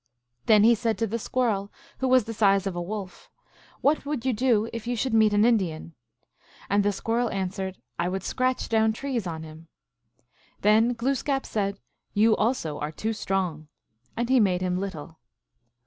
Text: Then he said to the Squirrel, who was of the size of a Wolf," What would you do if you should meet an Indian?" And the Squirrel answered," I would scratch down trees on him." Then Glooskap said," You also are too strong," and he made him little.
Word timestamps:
Then 0.47 0.63
he 0.63 0.73
said 0.73 0.97
to 0.97 1.05
the 1.05 1.19
Squirrel, 1.19 1.71
who 1.99 2.07
was 2.07 2.23
of 2.23 2.25
the 2.25 2.33
size 2.33 2.65
of 2.65 2.75
a 2.75 2.81
Wolf," 2.81 3.29
What 3.81 4.03
would 4.03 4.25
you 4.25 4.33
do 4.33 4.67
if 4.73 4.87
you 4.87 4.95
should 4.95 5.13
meet 5.13 5.31
an 5.31 5.45
Indian?" 5.45 5.93
And 6.71 6.83
the 6.83 6.91
Squirrel 6.91 7.29
answered," 7.29 7.77
I 7.99 8.09
would 8.09 8.23
scratch 8.23 8.67
down 8.67 8.93
trees 8.93 9.27
on 9.27 9.43
him." 9.43 9.67
Then 10.61 10.95
Glooskap 10.95 11.45
said," 11.45 11.77
You 12.15 12.35
also 12.35 12.79
are 12.79 12.91
too 12.91 13.13
strong," 13.13 13.67
and 14.17 14.27
he 14.27 14.39
made 14.39 14.61
him 14.61 14.79
little. 14.79 15.19